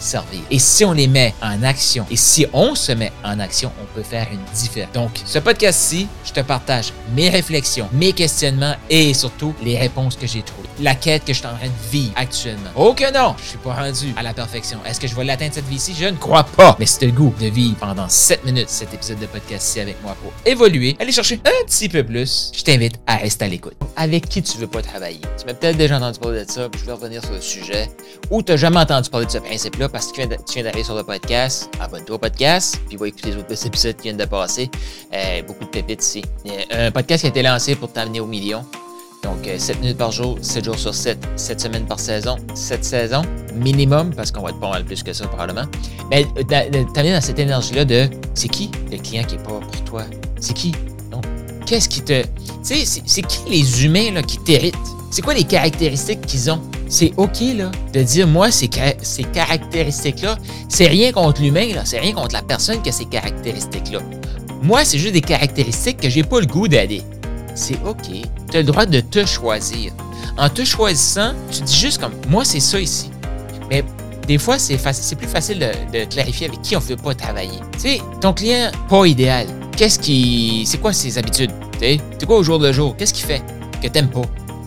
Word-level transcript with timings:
servir. 0.00 0.40
Et 0.50 0.58
si 0.58 0.84
on 0.84 0.92
les 0.92 1.08
met 1.08 1.34
en 1.42 1.62
action, 1.62 2.06
et 2.10 2.16
si 2.16 2.46
on 2.52 2.74
se 2.74 2.92
met 2.92 3.12
en 3.24 3.38
action, 3.40 3.70
on 3.80 3.94
peut 3.94 4.02
faire 4.02 4.28
une 4.32 4.42
différence. 4.54 4.92
Donc, 4.92 5.10
ce 5.24 5.38
podcast-ci, 5.38 6.08
je 6.24 6.32
te 6.32 6.40
partage 6.40 6.92
mes 7.14 7.28
réflexions, 7.28 7.88
mes 7.92 8.12
questionnements 8.12 8.74
et 8.88 9.14
surtout 9.14 9.54
les 9.62 9.78
réponses 9.78 10.16
que 10.16 10.26
j'ai 10.26 10.42
trouvées. 10.42 10.61
La 10.80 10.94
quête 10.94 11.24
que 11.24 11.32
je 11.32 11.38
suis 11.38 11.46
en 11.46 11.54
train 11.56 11.66
de 11.66 11.90
vivre 11.90 12.12
actuellement. 12.16 12.70
Oh 12.76 12.94
que 12.94 13.12
non, 13.12 13.34
je 13.38 13.50
suis 13.50 13.58
pas 13.58 13.74
rendu 13.74 14.14
à 14.16 14.22
la 14.22 14.32
perfection. 14.32 14.78
Est-ce 14.86 14.98
que 14.98 15.06
je 15.06 15.14
vais 15.14 15.24
l'atteindre 15.24 15.54
cette 15.54 15.68
vie-ci? 15.68 15.94
Je 15.98 16.06
ne 16.06 16.16
crois 16.16 16.44
pas. 16.44 16.76
Mais 16.78 16.86
c'est 16.86 17.06
le 17.06 17.12
goût 17.12 17.34
de 17.40 17.46
vivre 17.46 17.76
pendant 17.76 18.08
7 18.08 18.44
minutes 18.44 18.68
cet 18.68 18.94
épisode 18.94 19.18
de 19.18 19.26
podcast-ci 19.26 19.80
avec 19.80 20.02
moi 20.02 20.16
pour 20.22 20.32
évoluer, 20.46 20.96
aller 20.98 21.12
chercher 21.12 21.40
un 21.44 21.66
petit 21.66 21.88
peu 21.88 22.02
plus. 22.02 22.50
Je 22.54 22.62
t'invite 22.62 22.94
à 23.06 23.16
rester 23.16 23.44
à 23.44 23.48
l'écoute. 23.48 23.76
Avec 23.96 24.28
qui 24.28 24.42
tu 24.42 24.58
veux 24.58 24.66
pas 24.66 24.82
travailler? 24.82 25.20
Tu 25.38 25.46
m'as 25.46 25.54
peut-être 25.54 25.76
déjà 25.76 25.98
entendu 25.98 26.18
parler 26.18 26.44
de 26.44 26.50
ça, 26.50 26.68
puis 26.68 26.80
je 26.80 26.86
vais 26.86 26.92
revenir 26.92 27.22
sur 27.22 27.32
le 27.32 27.40
sujet. 27.40 27.90
Ou 28.30 28.42
tu 28.42 28.52
n'as 28.52 28.56
jamais 28.56 28.78
entendu 28.78 29.10
parler 29.10 29.26
de 29.26 29.30
ce 29.30 29.38
principe-là 29.38 29.88
parce 29.88 30.06
que 30.10 30.22
tu 30.22 30.54
viens 30.54 30.64
d'arriver 30.64 30.84
sur 30.84 30.94
le 30.94 31.04
podcast, 31.04 31.68
abonne-toi 31.80 32.16
au 32.16 32.18
podcast, 32.18 32.80
puis 32.88 32.96
va 32.96 33.08
écouter 33.08 33.30
les 33.32 33.36
autres 33.36 33.66
épisodes 33.66 33.96
qui 33.96 34.04
viennent 34.04 34.16
de 34.16 34.24
passer. 34.24 34.70
Euh, 35.12 35.42
beaucoup 35.42 35.64
de 35.64 35.70
pépites 35.70 36.02
ici. 36.02 36.22
Un 36.70 36.90
podcast 36.90 37.20
qui 37.20 37.26
a 37.26 37.30
été 37.30 37.42
lancé 37.42 37.74
pour 37.76 37.92
t'amener 37.92 38.20
au 38.20 38.26
million. 38.26 38.64
Donc, 39.22 39.48
7 39.56 39.76
euh, 39.76 39.80
minutes 39.80 39.98
par 39.98 40.10
jour, 40.10 40.38
7 40.42 40.64
jours 40.64 40.78
sur 40.78 40.94
7, 40.94 41.18
7 41.36 41.60
semaines 41.60 41.86
par 41.86 42.00
saison, 42.00 42.36
7 42.54 42.84
saisons 42.84 43.22
minimum, 43.54 44.12
parce 44.14 44.32
qu'on 44.32 44.42
va 44.42 44.50
être 44.50 44.60
pas 44.60 44.70
mal 44.70 44.84
plus 44.84 45.02
que 45.02 45.12
ça 45.12 45.26
probablement. 45.26 45.66
Mais 46.10 46.26
euh, 46.38 46.84
t'amener 46.92 47.12
dans 47.12 47.20
cette 47.20 47.38
énergie-là 47.38 47.84
de 47.84 48.08
c'est 48.34 48.48
qui 48.48 48.70
le 48.90 48.98
client 48.98 49.24
qui 49.24 49.36
est 49.36 49.42
pas 49.42 49.60
pour 49.60 49.84
toi? 49.84 50.02
C'est 50.40 50.54
qui? 50.54 50.72
Donc, 51.10 51.24
qu'est-ce 51.66 51.88
qui 51.88 52.02
te. 52.02 52.22
Tu 52.22 52.84
sais, 52.84 53.02
c'est 53.06 53.22
qui 53.22 53.48
les 53.48 53.84
humains 53.84 54.10
là, 54.12 54.22
qui 54.22 54.38
t'héritent? 54.38 54.74
C'est 55.10 55.22
quoi 55.22 55.34
les 55.34 55.44
caractéristiques 55.44 56.22
qu'ils 56.22 56.50
ont? 56.50 56.60
c'est 56.92 57.12
OK 57.16 57.40
là, 57.56 57.70
de 57.94 58.02
dire 58.02 58.26
moi, 58.26 58.50
ces, 58.50 58.68
ces 59.00 59.24
caractéristiques-là, 59.24 60.36
c'est 60.68 60.88
rien 60.88 61.10
contre 61.10 61.40
l'humain, 61.40 61.68
c'est 61.84 61.98
rien 61.98 62.12
contre 62.12 62.34
la 62.34 62.42
personne 62.42 62.82
qui 62.82 62.90
a 62.90 62.92
ces 62.92 63.06
caractéristiques-là. 63.06 64.00
Moi, 64.62 64.84
c'est 64.84 64.98
juste 64.98 65.14
des 65.14 65.22
caractéristiques 65.22 65.96
que 65.98 66.10
j'ai 66.10 66.22
pas 66.22 66.40
le 66.40 66.46
goût 66.46 66.68
d'aller. 66.68 67.02
C'est 67.54 67.78
OK. 67.84 68.08
Tu 68.50 68.56
as 68.56 68.60
le 68.60 68.66
droit 68.66 68.86
de 68.86 69.00
te 69.00 69.24
choisir. 69.24 69.92
En 70.38 70.48
te 70.48 70.64
choisissant, 70.64 71.32
tu 71.50 71.62
dis 71.62 71.76
juste 71.76 72.00
comme 72.00 72.14
moi, 72.28 72.44
c'est 72.44 72.60
ça 72.60 72.80
ici. 72.80 73.10
Mais 73.68 73.84
des 74.26 74.38
fois, 74.38 74.58
c'est 74.58 74.76
plus 75.16 75.28
facile 75.28 75.58
de, 75.92 76.04
clarifier 76.04 76.48
avec 76.48 76.62
qui 76.62 76.76
on 76.76 76.80
ne 76.80 76.84
veut 76.84 76.96
pas 76.96 77.14
travailler. 77.14 77.58
Tu 77.74 77.80
sais, 77.80 78.00
ton 78.20 78.32
client, 78.32 78.70
pas 78.88 79.06
idéal. 79.06 79.46
Qu'est-ce 79.76 79.98
qui. 79.98 80.64
C'est 80.66 80.78
quoi 80.78 80.92
ses 80.92 81.18
habitudes? 81.18 81.50
C'est 81.80 82.26
quoi 82.26 82.36
au 82.36 82.42
jour 82.42 82.58
le 82.58 82.72
jour? 82.72 82.96
Qu'est-ce 82.96 83.12
qu'il 83.12 83.26
fait 83.26 83.42
que 83.82 83.88
t'aimes 83.88 84.10
pas? 84.10 84.22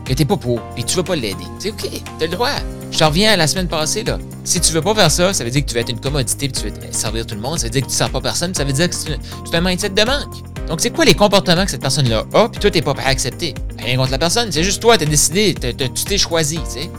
que 0.05 0.13
t'es 0.13 0.25
pas 0.25 0.37
pour, 0.37 0.61
puis 0.75 0.83
tu 0.83 0.95
veux 0.95 1.03
pas 1.03 1.15
l'aider? 1.15 1.43
C'est 1.59 1.71
OK, 1.71 1.89
t'as 2.19 2.25
le 2.25 2.31
droit. 2.31 2.51
Je 2.91 3.03
reviens 3.03 3.31
à 3.31 3.35
la 3.35 3.47
semaine 3.47 3.67
passée, 3.67 4.03
là. 4.03 4.19
Si 4.43 4.61
tu 4.61 4.71
veux 4.71 4.81
pas 4.81 4.93
faire 4.93 5.11
ça, 5.11 5.33
ça 5.33 5.43
veut 5.43 5.49
dire 5.49 5.65
que 5.65 5.69
tu 5.69 5.73
vas 5.73 5.81
être 5.81 5.89
une 5.89 5.99
commodité 5.99 6.47
puis 6.47 6.61
tu 6.61 6.69
veux 6.69 6.91
servir 6.91 7.25
tout 7.25 7.35
le 7.35 7.41
monde. 7.41 7.57
Ça 7.57 7.65
veut 7.65 7.71
dire 7.71 7.81
que 7.81 7.87
tu 7.87 7.95
sers 7.95 8.09
pas 8.11 8.21
personne. 8.21 8.53
Ça 8.53 8.63
veut 8.63 8.73
dire 8.73 8.89
que 8.89 8.95
tu 8.95 9.55
as 9.55 9.57
un 9.57 9.61
mindset 9.61 9.89
de 9.89 10.03
manque. 10.03 10.54
Donc, 10.67 10.81
c'est 10.81 10.89
quoi 10.89 11.05
les 11.05 11.13
comportements 11.13 11.65
que 11.65 11.71
cette 11.71 11.81
personne-là 11.81 12.25
a, 12.33 12.49
puis 12.49 12.59
toi, 12.59 12.71
t'es 12.71 12.81
pas 12.81 12.93
prêt 12.93 13.05
à 13.05 13.09
accepter? 13.09 13.53
Rien 13.77 13.97
contre 13.97 14.11
la 14.11 14.17
personne, 14.17 14.51
c'est 14.51 14.63
juste 14.63 14.81
toi, 14.81 14.97
t'as 14.97 15.05
décidé, 15.05 15.53
tu 15.53 16.03
t'es 16.05 16.17
choisi, 16.17 16.57
tu 16.57 16.81
sais. 16.81 16.89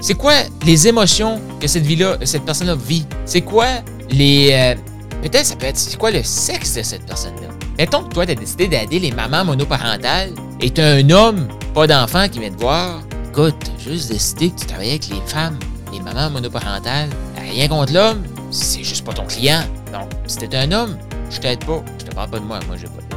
C'est 0.00 0.14
quoi 0.14 0.32
les 0.64 0.88
émotions 0.88 1.38
que 1.60 1.68
cette 1.68 1.84
vie-là, 1.84 2.16
cette 2.24 2.44
personne-là 2.44 2.74
vit? 2.74 3.04
C'est 3.26 3.42
quoi 3.42 3.66
les. 4.08 4.50
Euh, 4.52 4.74
peut-être 5.22 5.44
ça 5.44 5.56
peut 5.56 5.66
être. 5.66 5.76
C'est 5.76 5.98
quoi 5.98 6.10
le 6.10 6.22
sexe 6.22 6.74
de 6.74 6.82
cette 6.82 7.04
personne-là? 7.04 7.48
Mettons 7.76 8.04
que 8.04 8.14
toi, 8.14 8.24
t'as 8.24 8.34
décidé 8.34 8.66
d'aider 8.66 8.98
les 8.98 9.12
mamans 9.12 9.44
monoparentales 9.44 10.32
et 10.62 10.70
t'as 10.70 10.96
un 10.96 11.10
homme 11.10 11.48
pas 11.74 11.86
d'enfant 11.86 12.28
qui 12.28 12.38
vient 12.38 12.50
te 12.50 12.60
voir. 12.60 13.02
Écoute, 13.28 13.70
juste 13.78 14.10
décidé 14.10 14.50
que 14.50 14.60
tu 14.60 14.66
travaillais 14.66 14.92
avec 14.92 15.08
les 15.08 15.20
femmes, 15.26 15.58
les 15.92 16.00
mamans 16.00 16.30
monoparentales. 16.30 17.10
Rien 17.38 17.68
contre 17.68 17.92
l'homme, 17.92 18.22
c'est 18.50 18.82
juste 18.82 19.04
pas 19.04 19.12
ton 19.12 19.26
client. 19.26 19.62
Donc, 19.92 20.08
si 20.26 20.38
t'es 20.38 20.56
un 20.56 20.72
homme, 20.72 20.96
je 21.30 21.38
t'aide 21.40 21.62
pas. 21.64 21.84
Je 21.98 22.06
te 22.06 22.14
parle 22.14 22.30
pas 22.30 22.38
de 22.38 22.44
moi, 22.44 22.58
moi 22.66 22.76
j'ai 22.78 22.86
pas. 22.86 23.09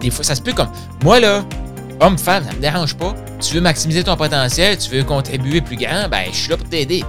Des 0.00 0.10
fois, 0.10 0.24
ça 0.24 0.34
se 0.34 0.42
peut 0.42 0.52
comme 0.52 0.70
moi 1.02 1.20
là, 1.20 1.44
homme-femme, 2.00 2.44
ça 2.44 2.52
me 2.52 2.60
dérange 2.60 2.94
pas. 2.96 3.14
Tu 3.40 3.54
veux 3.54 3.60
maximiser 3.60 4.04
ton 4.04 4.16
potentiel, 4.16 4.78
tu 4.78 4.90
veux 4.90 5.04
contribuer 5.04 5.60
plus 5.60 5.76
grand, 5.76 6.08
ben 6.10 6.24
je 6.30 6.36
suis 6.36 6.50
là 6.50 6.56
pour 6.56 6.68
t'aider. 6.68 7.04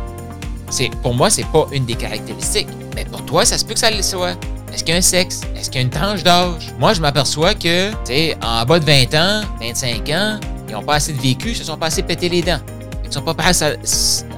C'est, 0.69 0.89
pour 1.01 1.13
moi, 1.13 1.29
c'est 1.29 1.45
pas 1.47 1.67
une 1.73 1.85
des 1.85 1.95
caractéristiques. 1.95 2.69
Mais 2.95 3.03
pour 3.05 3.25
toi, 3.25 3.45
ça 3.45 3.57
se 3.57 3.65
peut 3.65 3.73
que 3.73 3.79
ça 3.79 3.91
le 3.91 4.01
soit. 4.01 4.35
Est-ce 4.73 4.85
qu'il 4.85 4.93
y 4.93 4.95
a 4.95 4.99
un 4.99 5.01
sexe? 5.01 5.41
Est-ce 5.55 5.69
qu'il 5.69 5.81
y 5.81 5.83
a 5.83 5.85
une 5.85 5.89
tranche 5.89 6.23
d'âge? 6.23 6.73
Moi, 6.79 6.93
je 6.93 7.01
m'aperçois 7.01 7.53
que, 7.53 7.89
tu 7.89 7.95
sais, 8.05 8.37
en 8.41 8.63
bas 8.65 8.79
de 8.79 8.85
20 8.85 9.13
ans, 9.15 9.41
25 9.59 10.09
ans, 10.09 10.39
ils 10.69 10.73
n'ont 10.73 10.83
pas 10.83 10.95
assez 10.95 11.11
de 11.11 11.21
vécu, 11.21 11.49
ils 11.49 11.55
se 11.55 11.65
sont 11.65 11.75
pas 11.77 11.87
assez 11.87 12.03
pété 12.03 12.29
les 12.29 12.41
dents. 12.41 12.61
Ils 13.03 13.09
ne 13.09 13.13
sont 13.13 13.21
pas 13.21 13.33
prêts 13.33 13.51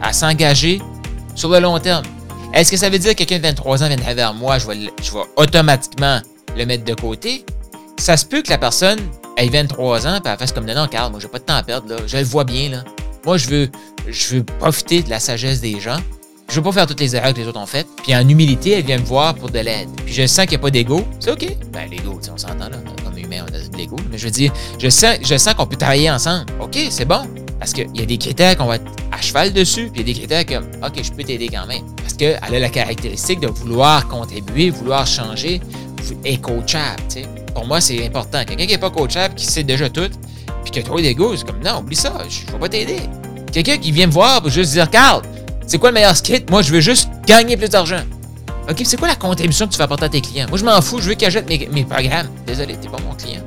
à, 0.02 0.14
s'engager 0.14 0.82
sur 1.36 1.50
le 1.50 1.60
long 1.60 1.78
terme. 1.78 2.04
Est-ce 2.52 2.72
que 2.72 2.78
ça 2.78 2.90
veut 2.90 2.98
dire 2.98 3.12
que 3.12 3.24
quelqu'un 3.24 3.38
de 3.38 3.44
23 3.44 3.84
ans 3.84 3.88
viendrait 3.88 4.16
vers 4.16 4.34
moi, 4.34 4.58
je 4.58 4.68
vais, 4.68 4.92
je 5.04 5.12
vais 5.12 5.24
automatiquement 5.36 6.20
le 6.58 6.66
mettre 6.66 6.84
de 6.84 6.96
côté? 6.96 7.46
Ça 7.98 8.18
se 8.18 8.26
peut 8.26 8.42
que 8.42 8.50
la 8.50 8.58
personne 8.58 9.00
ait 9.38 9.48
23 9.48 10.08
ans 10.08 10.16
et 10.16 10.28
elle 10.28 10.38
fasse 10.38 10.52
comme 10.52 10.66
non, 10.66 10.88
Carl, 10.88 11.12
moi, 11.12 11.20
j'ai 11.20 11.28
pas 11.28 11.40
de 11.40 11.44
temps 11.44 11.56
à 11.56 11.64
perdre, 11.64 11.90
là. 11.90 11.98
Je 12.06 12.18
le 12.18 12.24
vois 12.24 12.44
bien, 12.44 12.70
là. 12.70 12.84
Moi, 13.26 13.38
je 13.38 13.48
veux, 13.48 13.70
je 14.08 14.36
veux 14.36 14.44
profiter 14.44 15.02
de 15.02 15.10
la 15.10 15.20
sagesse 15.20 15.62
des 15.62 15.80
gens. 15.80 15.98
Je 16.50 16.56
veux 16.56 16.62
pas 16.62 16.72
faire 16.74 16.88
toutes 16.88 17.00
les 17.00 17.16
erreurs 17.16 17.34
que 17.34 17.40
les 17.40 17.48
autres 17.48 17.60
ont 17.60 17.66
faites. 17.66 17.88
Puis 18.04 18.16
en 18.16 18.28
humilité, 18.28 18.72
elle 18.72 18.86
vient 18.86 18.98
me 18.98 19.06
voir 19.06 19.34
pour 19.34 19.50
de 19.50 19.60
l'aide. 19.60 19.88
Puis 20.06 20.14
je 20.14 20.28
sens 20.28 20.46
qu'il 20.46 20.52
n'y 20.52 20.56
a 20.58 20.60
pas 20.60 20.72
d'ego. 20.72 21.04
C'est 21.20 21.32
OK. 21.32 21.48
Ben, 21.72 21.90
l'ego, 21.90 22.20
on 22.32 22.38
s'entend 22.38 22.70
là. 22.70 22.78
Comme 23.04 23.18
humain, 23.18 23.46
on 23.50 23.56
a 23.56 23.60
de 23.60 23.78
l'ego. 23.78 23.96
Mais 24.12 24.18
je 24.18 24.26
veux 24.26 24.32
dire, 24.32 24.52
je 24.78 24.90
sens, 24.90 25.18
je 25.24 25.38
sens 25.38 25.54
qu'on 25.54 25.66
peut 25.66 25.78
travailler 25.78 26.12
ensemble. 26.12 26.46
OK, 26.60 26.78
c'est 26.90 27.06
bon. 27.06 27.22
Parce 27.60 27.72
qu'il 27.72 27.90
y 27.96 28.02
a 28.02 28.06
des 28.06 28.18
critères 28.18 28.58
qu'on 28.58 28.66
va 28.66 28.76
être 28.76 28.92
à 29.12 29.22
cheval 29.22 29.54
dessus, 29.54 29.90
puis 29.92 30.02
il 30.02 30.08
y 30.08 30.12
a 30.12 30.14
des 30.14 30.20
critères 30.20 30.46
comme 30.46 30.70
OK, 30.86 31.02
je 31.02 31.12
peux 31.14 31.24
t'aider 31.24 31.48
quand 31.48 31.66
même. 31.66 31.84
Parce 31.96 32.14
qu'elle 32.14 32.38
a 32.44 32.60
la 32.60 32.70
caractéristique 32.70 33.40
de 33.40 33.48
vouloir 33.48 34.08
contribuer, 34.10 34.70
vouloir 34.70 35.08
changer, 35.08 35.62
et 36.24 36.38
coachable. 36.38 37.02
sais. 37.08 37.26
Pour 37.54 37.66
moi, 37.66 37.82
c'est 37.82 38.06
important. 38.06 38.44
Quelqu'un 38.46 38.66
qui 38.66 38.72
n'est 38.72 38.78
pas 38.78 38.90
coachable, 38.90 39.36
qui 39.36 39.46
sait 39.46 39.64
déjà 39.64 39.90
tout, 39.90 40.10
puis 40.64 40.72
qui 40.72 40.80
a 40.80 40.84
trop 40.84 41.00
d'ego, 41.00 41.36
c'est 41.36 41.46
comme 41.46 41.62
non, 41.64 41.80
oublie 41.80 41.96
ça, 41.96 42.14
je 42.30 42.48
ne 42.48 42.52
vais 42.52 42.60
pas 42.60 42.70
t'aider. 42.70 43.00
Quelqu'un 43.52 43.78
qui 43.78 43.92
vient 43.92 44.08
me 44.08 44.12
voir 44.12 44.42
pour 44.42 44.50
juste 44.50 44.72
dire 44.72 44.90
Carl, 44.90 45.22
c'est 45.68 45.78
quoi 45.78 45.90
le 45.90 45.96
meilleur 45.96 46.16
script? 46.16 46.50
Moi, 46.50 46.62
je 46.62 46.72
veux 46.72 46.82
juste 46.82 47.10
gagner 47.26 47.56
plus 47.56 47.70
d'argent. 47.70 48.02
OK, 48.70 48.82
c'est 48.86 48.98
quoi 48.98 49.10
la 49.10 49.16
contribution 49.16 49.68
que 49.68 49.74
tu 49.74 49.78
vas 49.78 49.86
apporter 49.86 50.06
à 50.06 50.10
tes 50.10 50.22
clients? 50.22 50.48
Moi, 50.50 50.58
je 50.58 50.66
m'en 50.66 50.82
fous, 50.82 51.00
je 51.00 51.10
veux 51.10 51.16
qu'ils 51.16 51.28
achètent 51.28 51.50
mes, 51.50 51.68
mes 51.72 51.84
programmes. 51.84 52.28
Désolé, 52.48 52.76
t'es 52.76 52.88
pas 52.88 52.98
mon 53.08 53.14
client. 53.14 53.42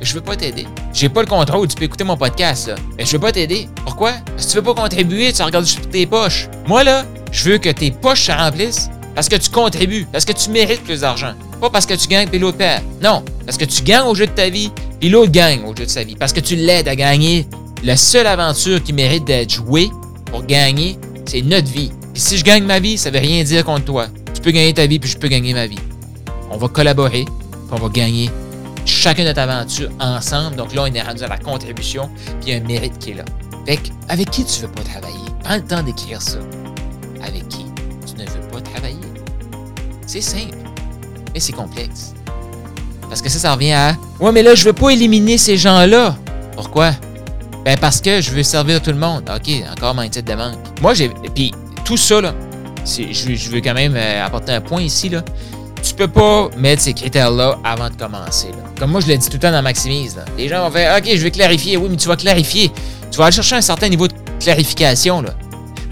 Je 0.00 0.14
veux 0.14 0.20
pas 0.20 0.34
t'aider. 0.34 0.66
J'ai 0.92 1.08
pas 1.08 1.20
le 1.20 1.28
contrôle, 1.28 1.68
tu 1.68 1.76
peux 1.76 1.84
écouter 1.84 2.02
mon 2.02 2.16
podcast, 2.16 2.66
là. 2.66 2.74
Mais 2.98 3.06
je 3.06 3.12
veux 3.12 3.20
pas 3.20 3.30
t'aider. 3.30 3.68
Pourquoi? 3.84 4.12
Parce 4.26 4.46
que 4.46 4.50
tu 4.50 4.56
veux 4.56 4.62
pas 4.62 4.74
contribuer, 4.74 5.32
tu 5.32 5.42
regardes 5.42 5.64
juste 5.64 5.88
tes 5.90 6.06
poches. 6.06 6.48
Moi, 6.66 6.82
là, 6.82 7.04
je 7.30 7.50
veux 7.50 7.58
que 7.58 7.68
tes 7.68 7.92
poches 7.92 8.24
se 8.24 8.32
remplissent 8.32 8.90
parce 9.14 9.28
que 9.28 9.36
tu 9.36 9.48
contribues, 9.50 10.06
parce 10.10 10.24
que 10.24 10.32
tu 10.32 10.50
mérites 10.50 10.82
plus 10.82 11.00
d'argent. 11.00 11.34
Pas 11.62 11.70
parce 11.70 11.86
que 11.86 11.94
tu 11.94 12.08
gagnes 12.08 12.26
puis 12.26 12.40
l'autre 12.40 12.58
perd. 12.58 12.82
Non, 13.00 13.22
parce 13.46 13.56
que 13.56 13.64
tu 13.64 13.84
gagnes 13.84 14.08
au 14.08 14.16
jeu 14.16 14.26
de 14.26 14.32
ta 14.32 14.48
vie 14.48 14.72
puis 14.98 15.08
l'autre 15.08 15.30
gagne 15.30 15.62
au 15.62 15.68
jeu 15.68 15.86
de 15.86 15.90
sa 15.90 16.02
vie. 16.02 16.16
Parce 16.16 16.32
que 16.32 16.40
tu 16.40 16.56
l'aides 16.56 16.88
à 16.88 16.96
gagner. 16.96 17.46
La 17.84 17.96
seule 17.96 18.26
aventure 18.26 18.82
qui 18.82 18.92
mérite 18.92 19.24
d'être 19.24 19.50
jouée 19.50 19.88
pour 20.26 20.44
gagner, 20.44 20.98
c'est 21.24 21.40
notre 21.40 21.68
vie. 21.68 21.92
Puis 22.12 22.20
si 22.20 22.36
je 22.36 22.44
gagne 22.44 22.64
ma 22.64 22.80
vie, 22.80 22.98
ça 22.98 23.10
veut 23.10 23.20
rien 23.20 23.44
dire 23.44 23.64
contre 23.64 23.84
toi. 23.84 24.08
Tu 24.34 24.40
peux 24.40 24.50
gagner 24.50 24.74
ta 24.74 24.86
vie, 24.86 24.98
puis 24.98 25.08
je 25.08 25.16
peux 25.16 25.28
gagner 25.28 25.54
ma 25.54 25.68
vie. 25.68 25.78
On 26.50 26.56
va 26.56 26.66
collaborer, 26.66 27.26
on 27.70 27.76
va 27.76 27.88
gagner 27.88 28.28
chacun 28.84 29.22
notre 29.22 29.40
aventure 29.40 29.88
ensemble. 30.00 30.56
Donc 30.56 30.74
là, 30.74 30.82
on 30.82 30.92
est 30.92 31.00
rendu 31.00 31.22
à 31.22 31.28
la 31.28 31.38
contribution, 31.38 32.10
puis 32.40 32.54
un 32.54 32.60
mérite 32.60 32.98
qui 32.98 33.10
est 33.10 33.14
là. 33.14 33.24
Fait 33.66 33.78
avec 34.08 34.30
qui 34.30 34.44
tu 34.44 34.62
veux 34.62 34.68
pas 34.68 34.82
travailler? 34.82 35.30
Prends 35.44 35.56
le 35.56 35.62
temps 35.62 35.82
d'écrire 35.84 36.20
ça. 36.20 36.38
Avec 37.22 37.46
qui 37.48 37.66
tu 38.04 38.20
ne 38.20 38.28
veux 38.28 38.48
pas 38.50 38.60
travailler? 38.60 38.96
C'est 40.06 40.20
simple, 40.20 40.56
mais 41.32 41.40
c'est 41.40 41.52
complexe. 41.52 42.14
Parce 43.08 43.20
que 43.20 43.28
ça, 43.28 43.38
ça 43.38 43.52
revient 43.54 43.72
à 43.72 43.96
Ouais, 44.20 44.32
mais 44.32 44.42
là, 44.42 44.54
je 44.54 44.64
veux 44.64 44.72
pas 44.72 44.90
éliminer 44.90 45.36
ces 45.36 45.56
gens-là. 45.56 46.16
Pourquoi? 46.56 46.92
Ben 47.64 47.76
parce 47.78 48.00
que 48.00 48.20
je 48.20 48.30
veux 48.30 48.42
servir 48.42 48.80
tout 48.82 48.90
le 48.90 48.96
monde. 48.96 49.30
OK, 49.34 49.50
encore 49.70 49.94
mindset 49.94 50.22
de 50.22 50.34
manque. 50.34 50.56
Moi, 50.80 50.94
j'ai. 50.94 51.10
Puis 51.34 51.52
tout 51.84 51.96
ça, 51.96 52.20
là, 52.20 52.34
je, 52.84 53.50
veux 53.50 53.60
quand 53.60 53.74
même 53.74 53.94
euh, 53.96 54.24
apporter 54.24 54.52
un 54.52 54.60
point 54.60 54.82
ici, 54.82 55.08
là. 55.08 55.22
Tu 55.82 55.94
peux 55.94 56.08
pas 56.08 56.48
mettre 56.56 56.82
ces 56.82 56.92
critères-là 56.92 57.58
avant 57.64 57.90
de 57.90 57.94
commencer. 57.94 58.48
Là. 58.48 58.70
Comme 58.78 58.92
moi, 58.92 59.00
je 59.00 59.08
l'ai 59.08 59.18
dit 59.18 59.26
tout 59.26 59.34
le 59.34 59.40
temps 59.40 59.50
dans 59.50 59.62
Maximise. 59.62 60.16
Les 60.38 60.48
gens 60.48 60.64
vont 60.64 60.70
faire 60.70 60.96
OK, 60.96 61.04
je 61.06 61.22
vais 61.22 61.30
clarifier. 61.30 61.76
Oui, 61.76 61.88
mais 61.90 61.96
tu 61.96 62.08
vas 62.08 62.16
clarifier. 62.16 62.70
Tu 63.10 63.18
vas 63.18 63.24
aller 63.24 63.34
chercher 63.34 63.56
un 63.56 63.60
certain 63.60 63.88
niveau 63.88 64.06
de 64.06 64.14
clarification. 64.38 65.22
Là. 65.22 65.34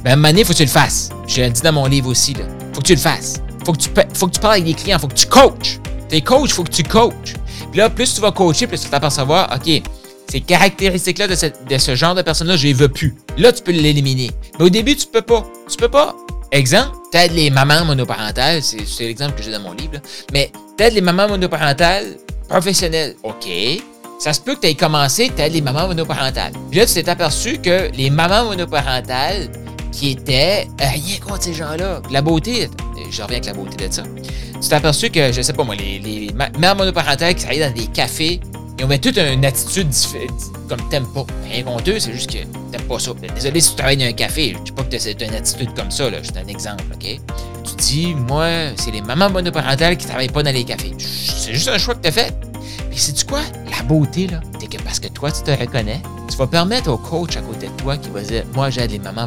Ben, 0.05 0.11
à 0.11 0.13
un 0.13 0.17
moment 0.17 0.29
donné, 0.29 0.45
faut 0.45 0.53
que 0.53 0.59
tu 0.59 0.65
le 0.65 0.71
fasses. 0.71 1.11
Je 1.27 1.41
l'ai 1.43 1.51
dit 1.51 1.61
dans 1.61 1.73
mon 1.73 1.87
livre 1.87 2.09
aussi, 2.09 2.35
là. 2.35 2.45
Faut 2.73 2.81
que 2.81 2.87
tu 2.87 2.95
le 2.95 3.01
fasses. 3.01 3.43
Faut 3.65 3.73
que 3.73 3.79
tu, 3.79 3.91
faut 4.15 4.27
que 4.27 4.33
tu 4.33 4.41
parles 4.41 4.55
avec 4.55 4.65
des 4.65 4.75
clients. 4.75 4.99
Faut 4.99 5.09
que 5.09 5.15
tu 5.15 5.27
coaches. 5.27 5.79
T'es 6.09 6.21
coach, 6.21 6.51
faut 6.51 6.65
que 6.65 6.71
tu 6.71 6.83
coaches. 6.83 7.35
Puis 7.71 7.79
là, 7.79 7.89
plus 7.89 8.15
tu 8.15 8.21
vas 8.21 8.33
coacher, 8.33 8.67
plus 8.67 8.79
tu 8.79 8.85
vas 8.87 8.93
t'apercevoir, 8.93 9.49
OK, 9.55 9.83
ces 10.29 10.41
caractéristiques-là 10.41 11.29
de, 11.29 11.79
ce 11.79 11.95
genre 11.95 12.15
de 12.15 12.23
personne-là, 12.23 12.57
je 12.57 12.67
les 12.67 12.73
veux 12.73 12.89
plus. 12.89 13.15
Là, 13.37 13.53
tu 13.53 13.62
peux 13.62 13.73
l'éliminer. 13.73 14.31
Mais 14.59 14.65
au 14.65 14.69
début, 14.69 14.97
tu 14.97 15.07
peux 15.07 15.23
pas. 15.23 15.45
Tu 15.69 15.77
peux 15.77 15.89
pas. 15.89 16.17
Exemple, 16.53 16.97
t'aides 17.12 17.33
les 17.33 17.51
mamans 17.51 17.85
monoparentales, 17.85 18.61
c'est 18.62 19.05
l'exemple 19.05 19.37
que 19.37 19.43
j'ai 19.43 19.53
dans 19.53 19.61
mon 19.61 19.73
livre, 19.73 19.95
là. 19.95 20.01
mais 20.33 20.51
t'aides 20.77 20.95
les 20.95 21.01
mamans 21.01 21.29
monoparentales 21.29 22.17
professionnelles. 22.49 23.15
OK. 23.23 23.47
Ça 24.19 24.33
se 24.33 24.41
peut 24.41 24.57
que 24.57 24.61
tu 24.61 24.67
aies 24.67 24.75
commencé, 24.75 25.31
t'aides 25.31 25.53
les 25.53 25.61
mamans 25.61 25.87
monoparentales. 25.87 26.53
Puis 26.71 26.81
là, 26.81 26.87
tu 26.87 26.95
t'es 26.95 27.09
aperçu 27.09 27.59
que 27.59 27.91
les 27.97 28.11
mamans 28.11 28.47
monoparentales 28.47 29.49
qui 29.93 30.11
étaient 30.11 30.67
euh, 30.81 30.85
rien 30.89 31.19
contre 31.21 31.45
ces 31.45 31.55
gens-là. 31.55 32.03
La 32.11 32.21
beauté, 32.21 32.69
je 33.11 33.23
reviens 33.23 33.38
avec 33.38 33.47
la 33.47 33.52
beauté 33.52 33.88
de 33.88 33.93
ça. 33.93 34.02
Tu 34.61 34.69
t'es 34.69 34.75
aperçu 34.75 35.11
que, 35.11 35.32
je 35.32 35.43
sais 35.43 35.52
pas 35.52 35.64
moi, 35.64 35.75
les, 35.75 36.31
mères 36.58 36.76
monoparentales 36.76 37.35
qui 37.35 37.43
travaillaient 37.43 37.69
dans 37.69 37.75
des 37.75 37.87
cafés 37.87 38.41
ils 38.81 38.87
ont 38.87 38.99
toute 38.99 39.19
une 39.19 39.44
attitude 39.44 39.88
comme 40.67 40.88
t'aimes 40.88 41.06
pas. 41.12 41.26
Rien 41.50 41.64
contre 41.64 41.99
c'est 41.99 42.12
juste 42.14 42.31
que 42.31 42.38
t'aimes 42.73 42.87
pas 42.88 42.99
ça. 42.99 43.12
Désolé 43.35 43.61
si 43.61 43.70
tu 43.70 43.76
travailles 43.76 43.99
dans 43.99 44.06
un 44.06 44.12
café, 44.12 44.56
je 44.56 44.62
dis 44.62 44.73
pas 44.73 44.85
que 44.85 44.99
c'est 44.99 45.20
une 45.20 45.35
attitude 45.35 45.75
comme 45.75 45.91
ça, 45.91 46.08
là. 46.08 46.17
C'est 46.23 46.38
un 46.38 46.47
exemple, 46.47 46.85
OK? 46.94 47.20
Tu 47.64 47.76
dis, 47.76 48.14
moi, 48.14 48.49
c'est 48.76 48.91
les 48.91 49.02
mamans 49.02 49.29
monoparentales 49.29 49.99
qui 49.99 50.06
travaillent 50.06 50.31
pas 50.31 50.43
dans 50.43 50.52
les 50.52 50.64
cafés. 50.64 50.94
C'est 50.99 51.52
juste 51.52 51.69
un 51.69 51.76
choix 51.76 51.94
que 51.94 52.00
t'as 52.00 52.11
fait. 52.11 52.35
Puis 52.91 52.99
sais-tu 52.99 53.26
quoi? 53.26 53.43
La 53.70 53.82
beauté, 53.82 54.29
là, 54.29 54.41
c'est 54.58 54.75
que 54.75 54.82
parce 54.82 54.99
que 54.99 55.08
toi, 55.08 55.31
tu 55.31 55.43
te 55.43 55.50
reconnais, 55.50 56.00
tu 56.31 56.37
vas 56.38 56.47
permettre 56.47 56.91
au 56.91 56.97
coach 56.97 57.37
à 57.37 57.43
côté 57.43 57.67
de 57.67 57.82
toi 57.82 57.99
qui 57.99 58.08
va 58.08 58.23
dire, 58.23 58.44
moi, 58.55 58.70
j'aide 58.70 58.93
les 58.93 58.99
mamans 58.99 59.26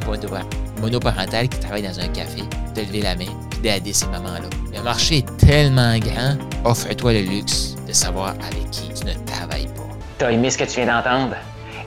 monoparentales 0.82 1.48
qui 1.48 1.60
travaillent 1.60 1.84
dans 1.84 2.00
un 2.00 2.08
café, 2.08 2.42
de 2.76 2.82
lever 2.82 3.02
la 3.02 3.16
main 3.16 3.26
et 3.64 3.70
d'aider 3.70 3.94
ces 3.94 4.08
mamans-là. 4.08 4.50
Le 4.74 4.82
marché 4.82 5.18
est 5.18 5.38
tellement 5.38 5.98
grand, 6.00 6.38
offre-toi 6.66 7.14
le 7.14 7.22
luxe 7.22 7.76
de 7.88 7.94
savoir 7.94 8.30
avec 8.30 8.70
qui 8.72 8.90
tu 8.94 9.06
ne 9.06 9.14
travailles 9.26 9.68
pas. 9.68 9.84
T'as 10.18 10.32
aimé 10.32 10.50
ce 10.50 10.58
que 10.58 10.64
tu 10.66 10.82
viens 10.82 10.88
d'entendre? 10.88 11.36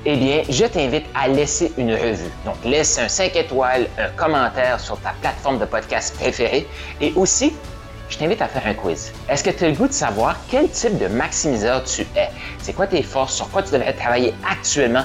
Eh 0.05 0.17
bien, 0.17 0.43
je 0.49 0.65
t'invite 0.67 1.07
à 1.15 1.27
laisser 1.29 1.73
une 1.77 1.93
revue. 1.93 2.31
Donc, 2.45 2.55
laisse 2.65 2.99
un 2.99 3.09
5 3.09 3.35
étoiles, 3.35 3.89
un 3.99 4.09
commentaire 4.11 4.79
sur 4.79 4.99
ta 5.01 5.13
plateforme 5.21 5.59
de 5.59 5.65
podcast 5.65 6.15
préférée 6.15 6.67
et 7.01 7.13
aussi, 7.17 7.53
je 8.09 8.17
t'invite 8.19 8.41
à 8.41 8.47
faire 8.47 8.63
un 8.67 8.75
quiz. 8.75 9.13
Est-ce 9.29 9.43
que 9.43 9.51
tu 9.51 9.65
as 9.65 9.69
le 9.69 9.75
goût 9.75 9.89
de 9.89 9.93
savoir 9.93 10.37
quel 10.49 10.69
type 10.71 10.97
de 10.99 11.09
maximiseur 11.09 11.83
tu 11.83 12.03
es? 12.15 12.31
C'est 12.63 12.73
quoi 12.73 12.87
tes 12.87 13.03
forces? 13.03 13.35
Sur 13.35 13.51
quoi 13.51 13.63
tu 13.65 13.73
devrais 13.73 13.95
travailler 13.95 14.33
actuellement? 14.49 15.05